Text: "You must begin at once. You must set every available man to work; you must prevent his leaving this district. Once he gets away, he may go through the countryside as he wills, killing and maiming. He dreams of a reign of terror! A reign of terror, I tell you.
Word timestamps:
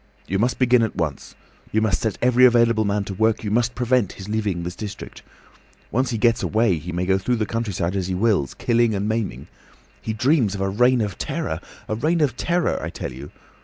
"You 0.27 0.39
must 0.39 0.57
begin 0.57 0.81
at 0.81 0.95
once. 0.95 1.35
You 1.71 1.79
must 1.79 2.01
set 2.01 2.17
every 2.23 2.43
available 2.43 2.85
man 2.85 3.03
to 3.03 3.13
work; 3.13 3.43
you 3.43 3.51
must 3.51 3.75
prevent 3.75 4.13
his 4.13 4.27
leaving 4.27 4.63
this 4.63 4.75
district. 4.75 5.21
Once 5.91 6.09
he 6.09 6.17
gets 6.17 6.41
away, 6.41 6.79
he 6.79 6.91
may 6.91 7.05
go 7.05 7.19
through 7.19 7.35
the 7.35 7.45
countryside 7.45 7.95
as 7.95 8.07
he 8.07 8.15
wills, 8.15 8.55
killing 8.55 8.95
and 8.95 9.07
maiming. 9.07 9.45
He 10.01 10.13
dreams 10.13 10.55
of 10.55 10.61
a 10.61 10.69
reign 10.69 11.01
of 11.01 11.19
terror! 11.19 11.59
A 11.87 11.93
reign 11.93 12.19
of 12.19 12.35
terror, 12.35 12.81
I 12.81 12.89
tell 12.89 13.11
you. 13.13 13.29